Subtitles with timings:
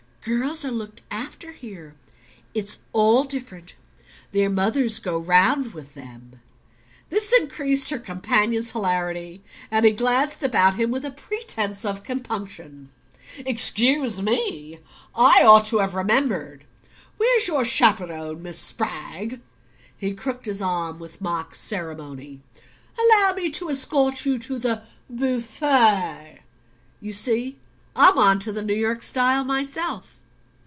[0.23, 1.95] "Girls are looked after here.
[2.53, 3.73] It's all different.
[4.33, 6.33] Their mothers go round with them."
[7.09, 9.41] This increased her companion's hilarity
[9.71, 12.91] and he glanced about him with a pretense of compunction.
[13.47, 14.77] "Excuse ME!
[15.15, 16.65] I ought to have remembered.
[17.17, 19.41] Where's your chaperon, Miss Spragg?"
[19.97, 22.41] He crooked his arm with mock ceremony.
[22.95, 26.41] "Allow me to escort you to the bew fay.
[26.99, 27.57] You see
[27.93, 30.15] I'm onto the New York style myself."